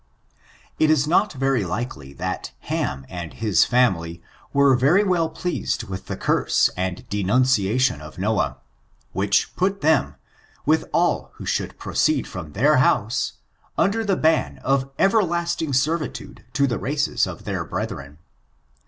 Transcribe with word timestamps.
It 0.79 0.89
is 0.89 1.05
not 1.05 1.33
very 1.33 1.63
likely 1.63 2.11
that 2.13 2.53
Ham 2.61 3.05
and 3.07 3.33
his 3.35 3.65
family 3.65 4.19
were 4.51 4.75
very 4.75 5.03
well 5.03 5.29
pleased 5.29 5.83
with 5.83 6.07
the 6.07 6.17
curse 6.17 6.71
and 6.75 7.07
d^iundation 7.07 7.99
of 8.01 8.17
Noah, 8.17 8.57
which 9.11 9.55
put 9.55 9.81
them, 9.81 10.15
with 10.65 10.85
ail 10.91 11.29
who 11.35 11.45
should 11.45 11.77
pro 11.77 11.93
ceed 11.93 12.25
from 12.25 12.53
their 12.53 12.77
house, 12.77 13.33
under 13.77 14.03
the 14.03 14.17
ban 14.17 14.57
of 14.63 14.89
everlasting 14.97 15.71
servitude 15.71 16.45
to 16.53 16.65
the 16.65 16.79
races 16.79 17.27
of 17.27 17.43
their 17.43 17.63
brediren. 17.63 18.17